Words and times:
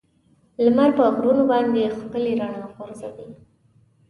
لمر 0.63 0.89
په 0.97 1.03
غرونو 1.15 1.43
باندې 1.51 1.93
ښکلي 1.97 2.33
رڼا 2.39 2.63
غورځوي. 2.75 3.27